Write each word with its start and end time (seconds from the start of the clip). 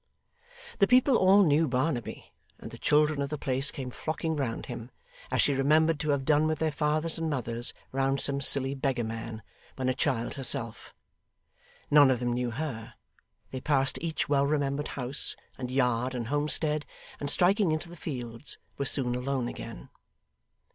The 0.79 0.87
people 0.87 1.15
all 1.15 1.43
knew 1.43 1.67
Barnaby, 1.67 2.33
and 2.57 2.71
the 2.71 2.79
children 2.79 3.21
of 3.21 3.29
the 3.29 3.37
place 3.37 3.69
came 3.69 3.91
flocking 3.91 4.35
round 4.35 4.65
him 4.65 4.89
as 5.29 5.43
she 5.43 5.53
remembered 5.53 5.99
to 5.99 6.09
have 6.09 6.25
done 6.25 6.47
with 6.47 6.57
their 6.57 6.71
fathers 6.71 7.19
and 7.19 7.29
mothers 7.29 7.71
round 7.91 8.19
some 8.19 8.41
silly 8.41 8.73
beggarman, 8.73 9.43
when 9.75 9.89
a 9.89 9.93
child 9.93 10.33
herself. 10.33 10.95
None 11.91 12.09
of 12.09 12.19
them 12.19 12.33
knew 12.33 12.49
her; 12.49 12.95
they 13.51 13.61
passed 13.61 13.99
each 14.01 14.27
well 14.27 14.47
remembered 14.47 14.87
house, 14.87 15.35
and 15.59 15.69
yard, 15.69 16.15
and 16.15 16.29
homestead; 16.29 16.83
and 17.19 17.29
striking 17.29 17.69
into 17.69 17.87
the 17.87 17.95
fields, 17.95 18.57
were 18.79 18.85
soon 18.85 19.13
alone 19.13 19.47
again. 19.47 19.89